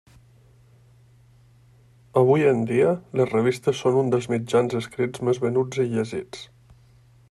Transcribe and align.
Avui 2.21 2.47
en 2.53 2.65
dia, 2.73 2.95
les 3.21 3.31
revistes 3.35 3.83
són 3.85 4.01
un 4.03 4.11
dels 4.15 4.31
mitjans 4.35 4.77
escrits 4.85 5.27
més 5.29 5.45
venuts 5.49 5.85
i 5.87 5.91
llegits. 5.95 6.47